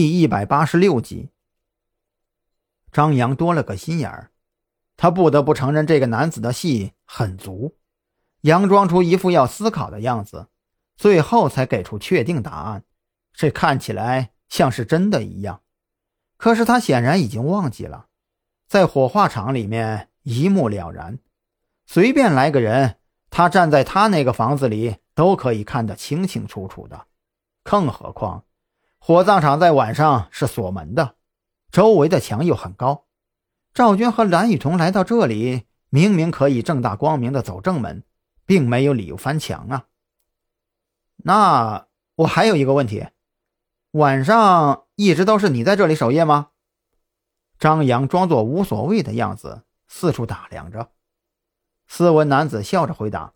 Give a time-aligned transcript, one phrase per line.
[0.00, 1.30] 第一百八十六集。
[2.92, 4.30] 张扬多了个心眼儿，
[4.96, 7.76] 他不得不承认这个男子的戏很足，
[8.42, 10.46] 佯装出一副要思考的样子，
[10.96, 12.84] 最后才给出确定答案。
[13.32, 15.62] 这看起来像是真的一样，
[16.36, 18.06] 可是他显然已经忘记了，
[18.68, 21.18] 在火化场里面一目了然，
[21.86, 27.08] 随便来个人，他站在他那个房子里都可以看得清清楚楚的，
[27.64, 28.44] 更何况
[28.98, 31.16] 火葬场在晚上是锁门的。
[31.70, 33.06] 周围的墙又很高，
[33.74, 38.04] 赵军和蓝雨桐来到这里，明明可以正大光明的走正门，
[38.46, 39.86] 并没有理由翻墙啊。
[41.16, 43.06] 那我还有一个问题，
[43.90, 46.48] 晚上一直都是你在这里守夜吗？
[47.58, 50.90] 张扬装作无所谓的样子，四处打量着。
[51.86, 53.34] 斯文男子笑着回答：“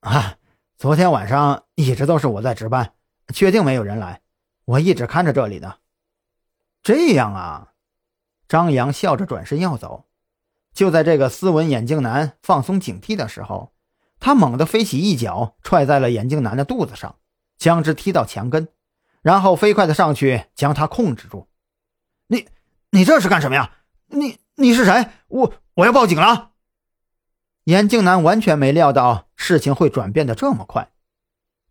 [0.00, 0.36] 啊，
[0.76, 2.92] 昨天晚上一直都是我在值班，
[3.32, 4.20] 确定没有人来，
[4.64, 5.78] 我一直看着这里的。”
[6.82, 7.72] 这样啊，
[8.46, 10.04] 张扬笑着转身要走。
[10.74, 13.72] 就在这个斯文眼镜男放松警惕的时候，
[14.18, 17.16] 他猛地飞起一脚，踹在了眼镜男的肚子上，
[17.56, 18.68] 将之踢到墙根，
[19.22, 21.48] 然后飞快的上去将他控制住。
[22.26, 22.48] 你，
[22.90, 23.70] 你这是干什么呀？
[24.08, 25.08] 你，你是谁？
[25.28, 26.50] 我，我要报警了。
[27.64, 30.90] 眼镜男完全没料到事情会转变的这么快，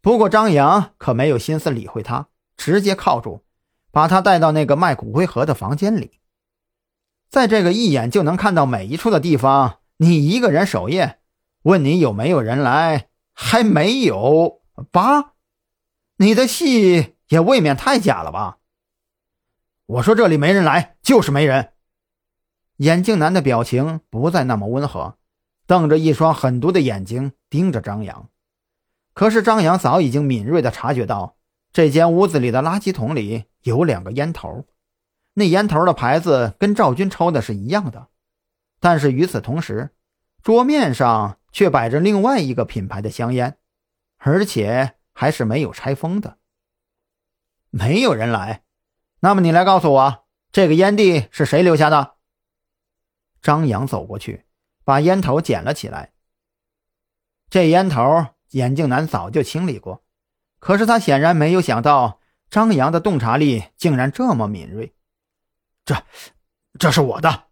[0.00, 2.28] 不过张扬可没有心思理会他，
[2.62, 3.44] 直接铐住。
[3.94, 6.18] 把他带到那个卖骨灰盒的房间里，
[7.28, 11.18] 在这个一眼就能看到每一处的地方，你一个人守夜，
[11.64, 15.34] 问你有没有人来，还没有吧？
[16.16, 18.56] 你的戏也未免太假了吧？
[19.84, 21.72] 我说这里没人来，就是没人。
[22.78, 25.18] 眼镜男的表情不再那么温和，
[25.66, 28.30] 瞪着一双狠毒的眼睛盯着张扬。
[29.12, 31.36] 可是张扬早已经敏锐地察觉到，
[31.72, 33.44] 这间屋子里的垃圾桶里。
[33.62, 34.66] 有两个烟头，
[35.34, 38.08] 那烟头的牌子跟赵军抽的是一样的，
[38.80, 39.90] 但是与此同时，
[40.42, 43.56] 桌面上却摆着另外一个品牌的香烟，
[44.18, 46.38] 而且还是没有拆封的。
[47.70, 48.64] 没有人来，
[49.20, 52.14] 那么你来告诉我，这个烟蒂是谁留下的？
[53.40, 54.44] 张扬走过去，
[54.82, 56.12] 把烟头捡了起来。
[57.48, 60.01] 这烟头眼镜男早就清理过，
[60.62, 62.20] 可是他显然没有想到。
[62.48, 64.94] 张扬的洞察力竟然这么敏锐，
[65.86, 66.04] 这，
[66.78, 67.44] 这是我的。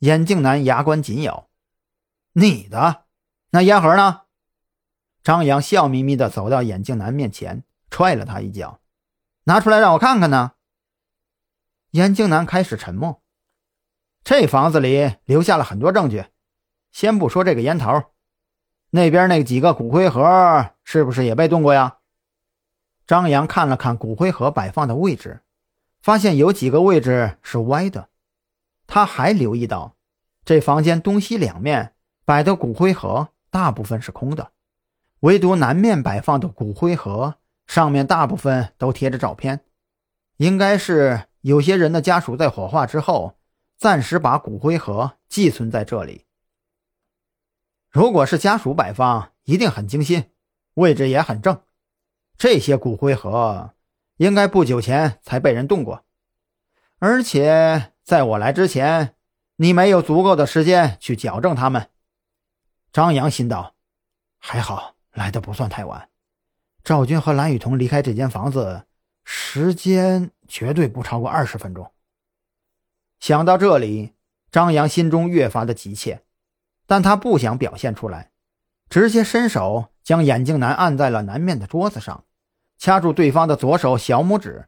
[0.00, 1.48] 眼镜男牙关紧咬，
[2.32, 3.04] 你的？
[3.50, 4.22] 那烟盒呢？
[5.22, 8.80] 张扬笑眯眯地走到眼镜男面前，踹了他一脚，
[9.44, 10.54] 拿出来让我看看呢。
[11.92, 13.22] 眼镜男开始沉默。
[14.24, 16.24] 这房子里留下了很多证据，
[16.90, 18.06] 先不说这个烟头，
[18.90, 21.98] 那边那几个骨灰盒是不是也被动过呀？
[23.10, 25.40] 张扬看了看骨灰盒摆放的位置，
[26.00, 28.08] 发现有几个位置是歪的。
[28.86, 29.96] 他还留意到，
[30.44, 34.52] 这房间东西两面摆的骨灰盒大部分是空的，
[35.22, 37.34] 唯独南面摆放的骨灰盒
[37.66, 39.64] 上面大部分都贴着照片，
[40.36, 43.34] 应该是有些人的家属在火化之后，
[43.76, 46.26] 暂时把骨灰盒寄存在这里。
[47.90, 50.30] 如果是家属摆放，一定很精心，
[50.74, 51.60] 位置也很正。
[52.40, 53.74] 这些骨灰盒
[54.16, 56.06] 应该不久前才被人动过，
[56.98, 59.14] 而且在我来之前，
[59.56, 61.90] 你没有足够的时间去矫正他们。
[62.94, 63.74] 张扬心道
[64.40, 66.08] ：“还好来的不算太晚，
[66.82, 68.86] 赵军和蓝雨桐离开这间房子
[69.22, 71.92] 时间绝对不超过二十分钟。”
[73.20, 74.14] 想到这里，
[74.50, 76.22] 张扬心中越发的急切，
[76.86, 78.30] 但他不想表现出来，
[78.88, 82.24] 直接伸手将眼镜男按在了南面的桌子上。
[82.80, 84.66] 掐住对方的左手小拇指，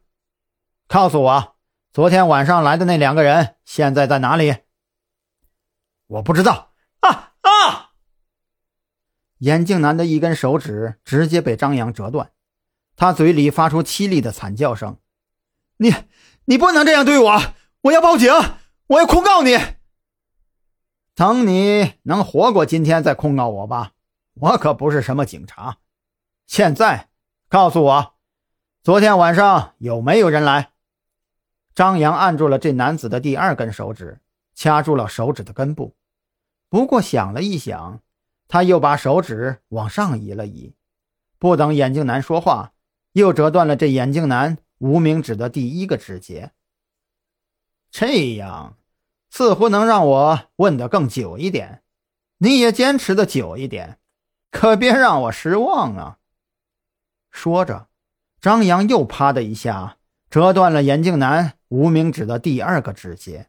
[0.87, 1.57] 告诉我，
[1.95, 4.55] 昨天晚上来的那两个人现在在哪里？
[6.09, 6.75] 我不知道。
[7.01, 7.93] 啊啊！
[9.39, 12.33] 眼镜男的一根手指直接被张扬折断，
[12.97, 14.99] 他嘴里发出凄厉的惨叫声
[15.79, 15.95] ：“你，
[16.45, 17.41] 你不能这样对我！
[17.81, 18.31] 我要报警！
[18.89, 19.59] 我要控告你！
[21.15, 23.93] 等你能活过今天再控告我吧！
[24.35, 25.79] 我可不是什么警察。
[26.47, 27.09] 现在。”
[27.53, 28.15] 告诉我，
[28.83, 30.71] 昨天晚上有没有人来？
[31.75, 34.23] 张扬按住了这男子的第二根手指，
[34.55, 35.95] 掐住了手指的根部。
[36.71, 38.01] 不过想了一想，
[38.49, 40.73] 他又把手指往上移了移。
[41.39, 42.73] 不等眼镜男说话，
[43.13, 46.53] 又折断了这眼镜男无名指的第一个指节。
[47.91, 48.79] 这样
[49.29, 51.83] 似乎能让我问得更久一点，
[52.39, 53.99] 你也坚持的久一点，
[54.51, 56.19] 可别让我失望啊！
[57.33, 57.89] 说着，
[58.41, 59.97] 张扬又啪的一下
[60.31, 63.49] 折断了眼镜男无名指的第二个指节。